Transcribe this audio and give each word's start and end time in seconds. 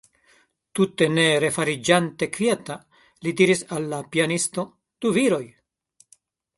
Tute 0.77 1.07
ne 1.17 1.25
refariĝante 1.43 2.29
kvieta, 2.39 2.79
li 3.27 3.37
diris 3.43 3.65
al 3.79 3.89
la 3.95 4.03
pianisto: 4.17 4.69
Du 5.05 5.17
viroj! 5.23 5.45